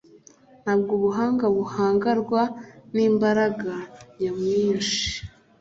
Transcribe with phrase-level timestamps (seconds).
[0.61, 2.41] nta bwo ubuhanga buhangarwa
[2.93, 3.73] n’imbaga
[4.19, 5.03] nyamwinshi